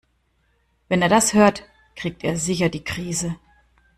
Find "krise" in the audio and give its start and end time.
2.83-3.35